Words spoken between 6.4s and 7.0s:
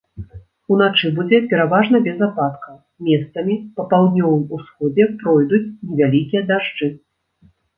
дажджы.